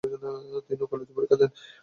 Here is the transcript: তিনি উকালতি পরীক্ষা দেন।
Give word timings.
তিনি 0.67 0.81
উকালতি 0.85 1.11
পরীক্ষা 1.15 1.37
দেন। 1.41 1.51